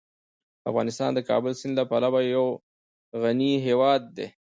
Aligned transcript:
افغانستان 0.69 1.09
د 1.13 1.19
کابل 1.29 1.53
سیند 1.59 1.75
له 1.79 1.83
پلوه 1.89 2.19
یو 2.35 2.45
غني 3.21 3.53
هیواد 3.67 4.01
دی. 4.15 4.27